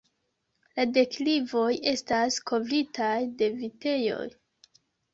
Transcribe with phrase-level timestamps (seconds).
[0.79, 3.13] La deklivoj estas kovritaj
[3.45, 4.29] de vitejoj.